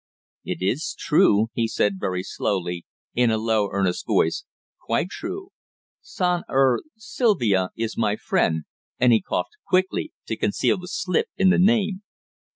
"It 0.43 0.63
is 0.63 0.95
true," 0.97 1.49
he 1.53 1.67
said 1.67 1.99
very 1.99 2.23
slowly, 2.23 2.87
in 3.13 3.29
a 3.29 3.37
low, 3.37 3.69
earnest 3.71 4.07
voice, 4.07 4.45
"quite 4.83 5.09
true, 5.11 5.49
Son 6.01 6.41
er, 6.49 6.81
Sylvia 6.97 7.69
is 7.77 7.99
my 7.99 8.15
friend," 8.15 8.63
and 8.97 9.13
he 9.13 9.21
coughed 9.21 9.57
quickly 9.67 10.11
to 10.25 10.35
conceal 10.35 10.79
the 10.79 10.87
slip 10.87 11.27
in 11.37 11.51
the 11.51 11.59
name. 11.59 12.01